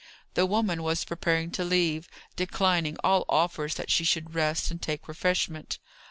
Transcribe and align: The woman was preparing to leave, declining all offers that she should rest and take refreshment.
The 0.33 0.47
woman 0.47 0.81
was 0.81 1.05
preparing 1.05 1.51
to 1.51 1.63
leave, 1.63 2.09
declining 2.35 2.97
all 3.03 3.23
offers 3.29 3.75
that 3.75 3.91
she 3.91 4.03
should 4.03 4.33
rest 4.33 4.71
and 4.71 4.81
take 4.81 5.07
refreshment. 5.07 5.77